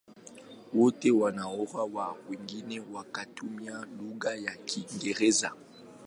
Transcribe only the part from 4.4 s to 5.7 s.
Kiingereza.